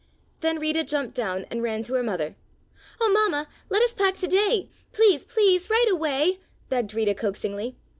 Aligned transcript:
Then 0.39 0.57
Rita 0.57 0.83
jumped 0.83 1.13
down 1.13 1.45
and 1.51 1.61
ran 1.61 1.83
to 1.83 1.93
her 1.93 2.01
Mother. 2.01 2.33
"Oh, 2.99 3.11
Mamma, 3.13 3.47
let 3.69 3.83
us 3.83 3.93
pack 3.93 4.15
to 4.15 4.27
day! 4.27 4.67
Please, 4.93 5.25
please, 5.25 5.69
right 5.69 5.89
away," 5.91 6.39
begged 6.69 6.95
Rita 6.95 7.13
coaxingly. 7.13 7.77